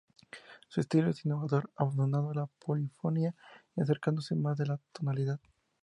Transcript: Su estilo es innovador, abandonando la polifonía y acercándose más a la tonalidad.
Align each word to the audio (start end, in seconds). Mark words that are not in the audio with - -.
Su 0.67 0.79
estilo 0.81 1.11
es 1.11 1.23
innovador, 1.27 1.69
abandonando 1.75 2.33
la 2.33 2.47
polifonía 2.47 3.35
y 3.75 3.81
acercándose 3.83 4.33
más 4.33 4.59
a 4.59 4.65
la 4.65 4.79
tonalidad. 4.91 5.39